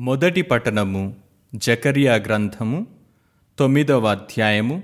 మొదటి 0.00 0.42
పట్టణము 0.42 1.16
జకరియా 1.54 2.14
గ్రంథము 2.14 2.86
తొమ్మిదవ 3.58 4.06
అధ్యాయము 4.06 4.82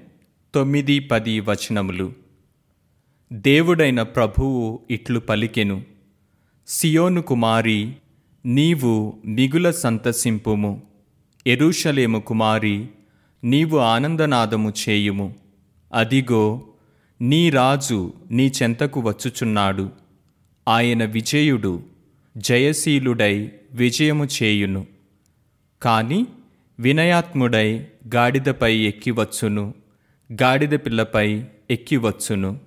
తొమ్మిది 0.55 1.01
పది 1.01 1.41
వచనములు. 1.41 2.13
దేవుడైన 3.33 4.03
ప్రభువు 4.03 4.81
ఇట్లు 4.91 5.21
పలికెను 5.21 5.83
సియోను 6.67 7.23
కుమారి 7.23 7.93
నీవు 8.47 9.19
మిగుల 9.25 9.71
సంతసింపుము. 9.71 10.83
ఎరుషలేము 11.47 12.21
కుమారి 12.21 12.87
నీవు 13.45 13.79
ఆనందనాదము 13.79 14.73
చేయుము. 14.89 15.35
అదిగో 15.95 16.63
నీ 17.21 17.51
రాజు 17.51 18.13
నీ 18.31 18.53
చెంతకు 18.63 19.01
వచ్చుచున్నాడు. 19.01 19.91
ఆయన 20.69 21.05
విజయుడు 21.05 21.83
జయశీలుడై 22.39 23.53
విజయము 23.73 24.29
చేయును. 24.43 24.96
కాని 25.87 26.27
వినయాత్ముడై 26.79 27.87
గాడిదపై 28.15 28.77
ఎక్కివచ్చును 28.77 29.75
గాడిద 30.43 30.69
పిల్లపై 30.69 31.45
ఎక్కివచ్చును. 31.71 32.61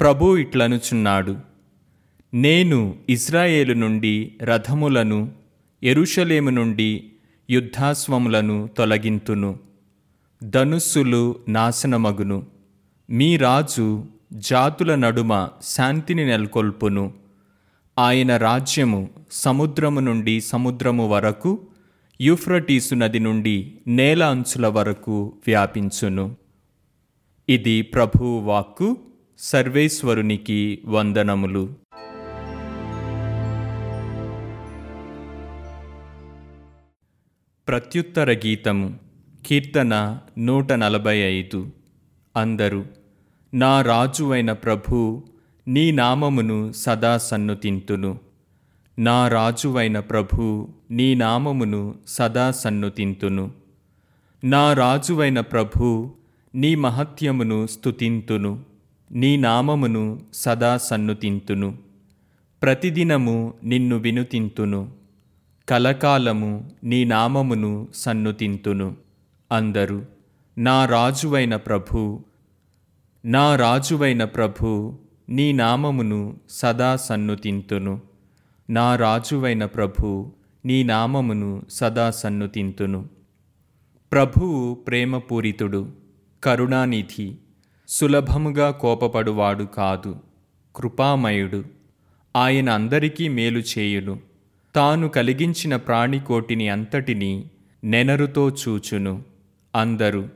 ప్రభు 0.00 0.36
ఇట్లనుచున్నాడు 0.36 1.36
నేను 2.34 2.94
ఇజ్రాయేలు 3.08 3.72
నుండి 3.72 4.32
రథములను 4.42 5.32
ఎరుషలేము 5.82 6.50
నుండి 6.50 7.04
యుద్ధాస్వములను 7.50 8.70
తొలగింతును. 8.78 9.58
ధనుస్సులు 10.42 11.36
నాశనమగును 11.48 12.46
మీ 13.10 13.36
రాజు 13.36 14.04
జాతుల 14.32 14.94
నడుమ 14.94 15.48
శాంతిని 15.62 16.26
నెలకొల్పును. 16.26 17.12
ఆయన 17.98 18.36
రాజ్యము 18.36 19.10
సముద్రము 19.30 20.00
నుండి 20.00 20.40
సముద్రము 20.40 21.08
వరకు 21.08 21.60
యూఫ్రటీసు 22.22 22.94
నది 22.94 23.18
నుండి 23.18 23.78
నేల 23.86 24.22
అంచుల 24.22 24.66
వరకు 24.66 25.32
వ్యాపించును. 25.46 26.36
ఇది 27.48 27.82
ప్రభువు 27.82 28.40
వాక్కు 28.40 28.96
సర్వేశ్వరునికి 29.38 30.82
వందనములు. 30.84 31.74
ప్రత్యుత్తర 37.68 38.32
గీతము 38.32 38.98
కీర్తన 39.46 40.18
నూట 40.38 40.72
నలభై 40.72 41.18
ఐదు. 41.18 41.70
అందరూ 42.36 42.84
నా 43.54 43.82
రాజువైన 43.82 44.52
ప్రభు 44.52 45.24
నీ 45.68 45.90
నామమును 45.90 46.72
సదా 46.72 47.18
సన్నుతింతును. 47.18 48.31
నా 48.98 49.28
రాజువైన 49.28 50.00
ప్రభు 50.00 50.68
నీ 50.90 51.14
నామమును 51.14 51.94
సదా 52.06 52.50
సన్నుతింతును 52.50 53.50
నా 54.44 54.72
రాజువైన 54.72 55.40
ప్రభు 55.40 56.10
నీ 56.54 56.74
మహత్యమును 56.74 57.66
స్తుతింతును. 57.66 58.62
నీ 59.12 59.36
నామమును 59.36 60.20
సదా 60.34 60.76
సన్నుతింతును 60.76 61.78
ప్రతిదినము 62.62 63.54
నిన్ను 63.64 63.96
వినుతింతును. 63.96 64.90
కలకాలము 65.68 66.70
నీ 66.84 67.04
నామమును 67.04 67.88
సన్నుతింతును 67.94 68.96
అందరు 69.52 70.06
నా 70.58 70.86
రాజువైన 70.86 71.56
ప్రభు 71.56 72.20
నా 73.24 73.56
రాజువైన 73.56 74.24
ప్రభు 74.24 74.96
నీ 75.28 75.52
నామమును 75.52 76.36
సదా 76.50 76.96
సన్నుతింతును 76.96 78.00
నా 78.70 78.96
రాజువైన 78.96 79.64
ప్రభు 79.64 80.32
నీ 80.64 80.82
నామమును 80.82 81.62
సదా 81.70 82.10
సన్నుతింతును. 82.10 83.08
ప్రభువు 84.12 84.74
ప్రేమపూరితుడు 84.74 85.92
కరుణానిధి 86.44 87.36
సులభముగా 87.88 88.70
కోపపడువాడు 88.70 89.64
కాదు 89.64 90.16
కృపామయుడు. 90.76 91.64
ఆయన 92.36 92.70
అందరికీ 92.70 93.28
మేలు 93.28 93.62
చేయును. 93.78 94.20
తాను 94.74 95.08
కలిగించిన 95.08 95.76
ప్రాణికోటిని 95.76 96.68
అంతటిని 96.68 97.44
నెనరుతో 97.84 98.50
చూచును. 98.50 99.22
అందరూ 99.74 100.28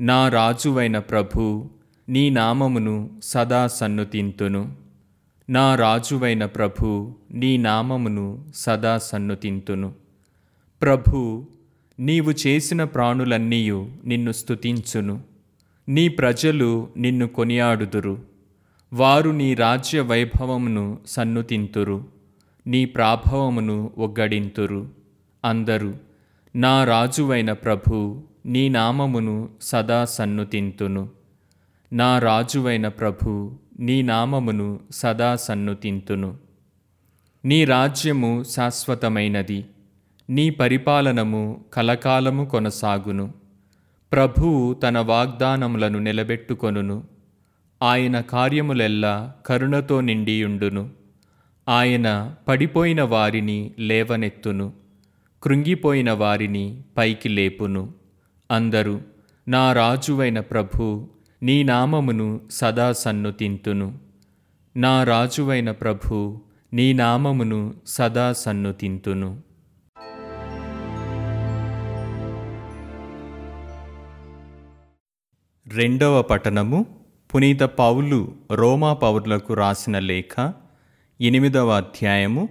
నా 0.00 0.28
రాజువైన 0.28 0.98
ప్రభు 0.98 1.70
నీ 2.08 2.30
నామమును 2.30 3.10
సదా 3.22 3.66
సన్నుతింతును. 3.66 4.81
నా 5.52 5.74
రాజువైన 5.74 6.46
ప్రభు 6.46 7.14
నీ 7.30 7.56
నామమును 7.56 8.44
సదా 8.54 8.98
సన్నుతింతును 8.98 9.92
ప్రభు 10.82 11.46
నీవు 12.00 12.30
చేసిన 12.46 12.84
ప్రాణులన్నీయు 12.84 13.90
నిన్ను 14.04 14.32
స్తుతించును. 14.32 15.20
నీ 15.88 16.08
ప్రజలు 16.08 16.88
నిన్ను 16.96 17.26
కొనియాడుదురు. 17.26 18.18
వారు 18.92 19.30
నీ 19.30 19.54
రాజ్య 19.54 20.00
వైభవమును 20.00 20.98
సన్నుతింతురు 21.06 22.04
నీ 22.66 22.84
ప్రాభవమును 22.84 23.90
ఒగ్గడింతురు. 23.98 24.88
అందరూ 25.44 25.94
నా 26.56 26.84
రాజువైన 26.84 27.52
ప్రభు 27.52 28.22
నీ 28.46 28.68
నామమును 28.68 29.48
సదా 29.62 30.04
సన్నుతింతును 30.04 31.08
నా 31.92 32.18
రాజువైన 32.18 32.88
ప్రభు 32.88 33.52
నీ 33.80 34.02
నామమును 34.02 34.80
సదా 34.90 35.36
సన్నుతింతును 35.36 36.36
నీ 37.44 37.64
రాజ్యము 37.64 38.44
శాశ్వతమైనది. 38.44 39.66
నీ 40.30 40.50
పరిపాలనము 40.50 41.64
కలకాలము 41.72 42.44
కొనసాగును. 42.44 43.34
ప్రభువు 44.12 44.74
తన 44.74 44.98
వాగ్దానములను 44.98 45.98
నిలబెట్టుకొనును. 45.98 47.04
ఆయన 47.82 48.20
కార్యములెల్లా 48.20 49.34
కరుణతో 49.46 50.00
నిండియుండును. 50.00 50.90
ఆయన 51.68 52.34
పడిపోయిన 52.48 53.02
వారిని 53.02 53.70
లేవనెత్తును. 53.78 54.72
కృంగిపోయిన 55.42 56.12
వారిని 56.12 56.82
పైకి 56.96 57.28
లేపును. 57.28 57.94
అందరూ 58.50 59.00
నా 59.48 59.72
రాజువైన 59.72 60.40
ప్రభు 60.40 61.08
నీ 61.42 61.62
నామమును 61.62 62.40
సదా 62.50 62.92
సన్నుతింతును. 62.92 63.98
నా 64.76 65.04
రాజువైన 65.04 65.70
ప్రభు 65.70 66.40
నీ 66.72 66.92
నామమును 66.92 67.74
సదా 67.86 68.32
సన్నుతింతును. 68.32 69.42
రెండవ 75.66 76.22
పఠనము 76.22 76.86
పునీత 77.34 77.60
పౌలు 77.60 78.34
రోమా 78.52 78.94
పౌరులకు 78.94 79.54
రాసిన 79.54 79.98
లేఖ 79.98 80.52
ఎనిమిదవ 81.20 81.76
అధ్యాయము 81.76 82.48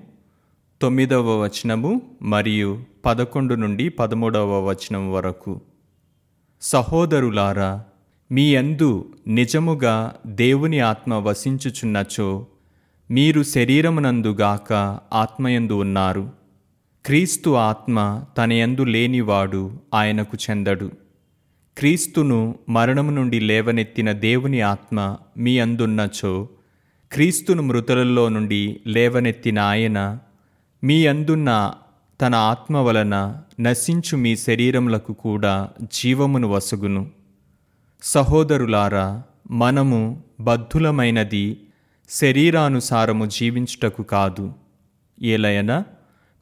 తొమ్మిదవ 0.81 1.41
వచనము 1.41 2.01
మరియు 2.21 2.83
పదకొండు 3.05 3.55
నుండి 3.55 3.89
పదమూడవ 3.89 4.69
వచనం 4.69 5.11
వరకు. 5.11 5.61
సహోదరులారా 6.61 7.85
మీ 8.31 8.55
అందు 8.55 9.13
నిజముగా 9.27 10.15
దేవుని 10.25 10.79
ఆత్మ 10.79 11.13
వసించుచున్నచో 11.13 12.47
మీరు 13.11 13.43
శరీరమునందుగాక 13.43 14.73
ఆత్మయందు 15.13 15.73
ఉన్నారు. 15.73 16.31
క్రీస్తు 17.05 17.49
ఆత్మ 17.49 18.23
తనయందు 18.37 18.81
లేనివాడు 18.81 19.79
ఆయనకు 19.93 20.37
చెందడు. 20.49 20.91
క్రీస్తును 21.77 22.55
మరణము 22.69 23.11
నుండి 23.11 23.39
లేవనెత్తిన 23.39 24.11
దేవుని 24.11 24.61
ఆత్మ 24.61 25.17
మీ 25.37 25.59
అందున్నచో 25.59 26.47
క్రీస్తును 27.11 27.61
మృతులలో 27.61 28.29
నుండి 28.29 28.81
లేవనెత్తిన 28.87 29.59
ఆయన 29.59 30.19
మీ 30.83 31.05
అందున్న 31.05 31.71
తన 32.21 32.35
ఆత్మ 32.35 32.77
వలన 32.77 33.37
నశించు 33.59 34.17
మీ 34.17 34.35
శరీరములకు 34.35 35.13
కూడా 35.13 35.69
జీవమును 35.83 36.47
వసుగును. 36.47 37.20
సహోదరులారా 38.03 39.23
మనము 39.51 40.23
బద్ధులమైనది 40.39 41.57
శరీరానుసారము 42.09 43.25
జీవించుటకు 43.25 44.03
కాదు. 44.03 44.53
ఏలయన 45.21 45.83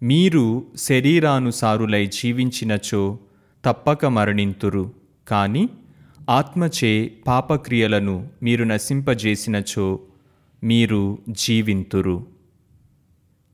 మీరు 0.03 0.65
శరీరానుసారులై 0.77 2.05
జీవించినచో 2.05 3.19
తప్పక 3.65 4.05
మరణింతురు. 4.05 4.91
కాని 5.27 5.69
ఆత్మచే 6.29 7.11
పాపక్రియలను 7.27 8.29
మీరు 8.43 8.63
నశింపజేసినచో 8.63 9.99
మీరు 10.63 11.17
జీవింతురు. 11.29 12.25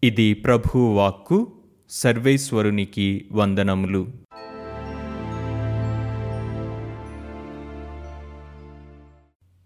ఇది 0.03 0.33
ప్రభు 0.33 0.77
వాక్కు 0.77 1.51
సర్వేశ్వరునికి 1.89 3.25
వందనములు. 3.31 4.24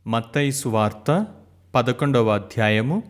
మత్తయి 0.10 0.52
సువార్త 0.52 1.26
పదకొండవ 1.76 2.30
అధ్యాయము 2.30 3.04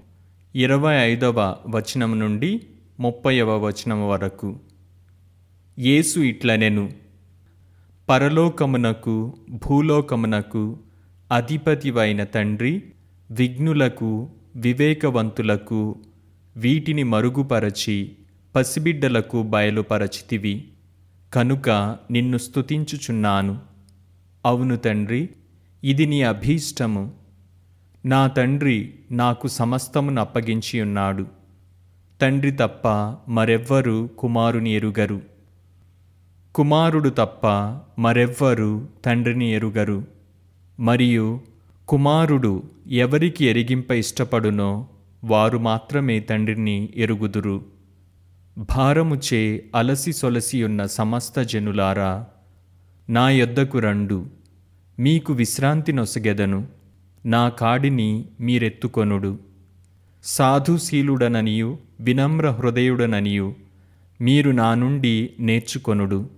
ఇరవై 0.56 0.96
ఐదవ 0.96 1.56
వచనం 1.68 2.20
నుండి 2.20 2.62
ముప్పైవ 3.00 3.58
వచనం 3.58 4.08
వరకు. 4.08 4.60
యేసు 5.80 6.20
ఇట్లనెను 6.20 6.90
పరలోకమునకు 8.10 9.38
భూలోకమునకు 9.52 10.78
అధిపతివైన 11.32 12.24
తండ్రి 12.24 12.84
విఘ్నులకు 13.32 14.30
వివేకవంతులకు 14.56 15.96
వీటిని 16.58 17.04
మరుగుపరచి 17.04 18.16
పసిబిడ్డలకు 18.56 19.44
బయలుపరచితివి. 19.44 20.68
కనుక 21.34 21.98
నిన్ను 22.12 22.38
స్తుతించుచున్నాను. 22.38 23.58
అవును 24.46 24.76
తండ్రి 24.76 25.30
ఇది 25.84 26.06
నీ 26.06 26.22
అభీష్టము. 26.22 27.12
నా 28.06 28.28
తండ్రి 28.28 28.94
నాకు 29.12 29.48
సమస్తమును 29.48 30.22
అప్పగించి 30.22 30.82
ఉన్నాడు. 30.82 31.26
తండ్రి 32.22 32.52
తప్ప 32.52 32.88
మరెవ్వరు 33.32 34.10
కుమారుని 34.18 34.70
ఎరుగరు. 34.70 35.22
కుమారుడు 36.56 37.10
తప్ప 37.10 37.48
మరెవ్వరు 38.02 38.88
తండ్రిని 39.06 39.52
ఎరుగరు. 39.52 40.04
మరియు 40.80 41.42
కుమారుడు 41.88 42.64
ఎవరికి 42.88 43.46
ఎరిగింప 43.46 43.92
ఇష్టపడునో 43.92 44.88
వారు 45.24 45.58
మాత్రమే 45.58 46.20
తండ్రిని 46.20 46.90
ఎరుగుదురు. 46.96 47.66
భారముచే 48.58 49.66
అలసి 49.76 50.14
సొలసి 50.14 50.64
ఉన్న 50.64 50.86
సమస్త 50.86 51.42
జనులారా 51.42 52.26
నా 53.10 53.30
యొద్దకు 53.30 53.80
రండు. 53.80 54.39
మీకు 55.00 55.34
విశ్రాంతి 55.34 55.94
నొసగెదను. 55.94 56.68
నా 57.26 57.50
కాడిని 57.50 58.26
మీరెత్తుకొనుడు. 58.40 59.40
సాధుశీలుడననియు 60.24 61.78
వినమ్ర 62.00 62.50
హృదయుడననియు 62.50 63.56
మీరు 64.22 64.52
నా 64.52 64.76
నుండి 64.76 65.30
నేర్చుకొనుడు. 65.40 66.30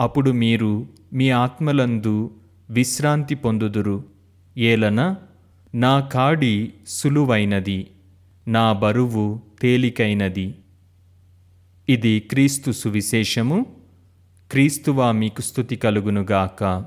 అప్పుడు 0.00 0.30
మీరు 0.30 0.86
మీ 1.12 1.30
ఆత్మలందు 1.30 2.30
విశ్రాంతి 2.70 3.34
పొందుదురు. 3.34 4.04
ఏలన 4.58 5.16
నా 5.74 6.00
కాడి 6.00 6.72
సులువైనది 6.88 7.86
నా 8.48 8.72
బరువు 8.72 9.40
తేలికైనది. 9.62 10.54
ఇది 11.88 12.20
క్రీస్తు 12.20 12.72
సువిశేషము. 12.72 13.66
క్రీస్తువా 14.50 15.12
మీకు 15.12 15.40
స్థుతి 15.40 15.76
కలుగునుగాక. 15.76 16.84